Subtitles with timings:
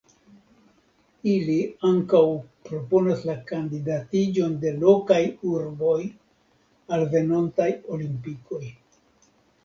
[1.31, 1.55] Ili
[1.89, 2.21] ankaŭ
[2.69, 5.19] proponas la kandidatiĝon de lokaj
[5.51, 5.99] urboj
[6.97, 8.63] al venontaj Olimpikoj.